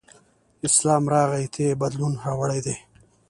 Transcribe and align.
اسلام 0.67 1.03
راغی 1.13 1.45
ته 1.53 1.59
یې 1.65 1.79
بدلون 1.81 2.13
راوړی 2.23 2.59
دی. 2.65 2.75